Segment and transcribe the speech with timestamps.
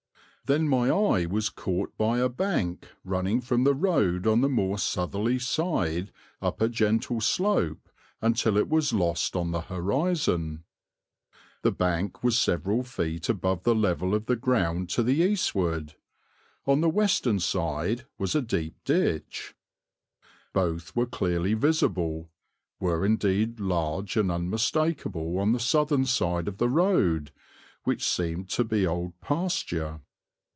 [0.47, 4.77] Then my eye was caught by a bank running from the road on the more
[4.77, 7.87] southerly side up a gentle slope
[8.21, 10.65] until it was lost on the horizon.
[11.61, 15.95] The bank was several feet above the level of the ground to the eastward;
[16.67, 19.55] on the western side was a deep ditch.
[20.51, 22.29] Both were clearly visible,
[22.77, 27.31] were indeed large and unmistakable on the southern side of the road,
[27.85, 30.01] which seemed to be old pasture.